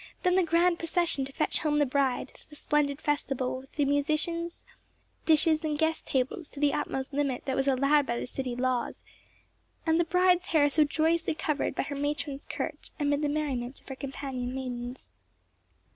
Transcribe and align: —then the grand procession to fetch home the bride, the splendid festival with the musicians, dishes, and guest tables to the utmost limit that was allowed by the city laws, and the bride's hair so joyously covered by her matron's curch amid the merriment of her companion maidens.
—then 0.23 0.35
the 0.35 0.41
grand 0.41 0.79
procession 0.79 1.25
to 1.25 1.31
fetch 1.31 1.59
home 1.59 1.77
the 1.77 1.85
bride, 1.85 2.33
the 2.49 2.55
splendid 2.55 2.99
festival 2.99 3.59
with 3.59 3.71
the 3.73 3.85
musicians, 3.85 4.65
dishes, 5.27 5.63
and 5.63 5.77
guest 5.77 6.07
tables 6.07 6.49
to 6.49 6.59
the 6.59 6.73
utmost 6.73 7.13
limit 7.13 7.45
that 7.45 7.55
was 7.55 7.67
allowed 7.67 8.03
by 8.07 8.19
the 8.19 8.25
city 8.25 8.55
laws, 8.55 9.03
and 9.85 9.99
the 9.99 10.03
bride's 10.03 10.47
hair 10.47 10.71
so 10.71 10.83
joyously 10.83 11.35
covered 11.35 11.75
by 11.75 11.83
her 11.83 11.95
matron's 11.95 12.47
curch 12.47 12.89
amid 12.99 13.21
the 13.21 13.29
merriment 13.29 13.79
of 13.79 13.87
her 13.87 13.95
companion 13.95 14.55
maidens. 14.55 15.09